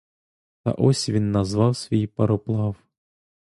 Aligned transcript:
Та 0.63 0.71
ось 0.71 1.09
він 1.09 1.31
назвав 1.31 1.75
свій 1.75 2.07
пароплав. 2.07 2.75